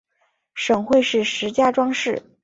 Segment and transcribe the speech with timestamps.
[0.55, 2.23] 省会是石家庄市。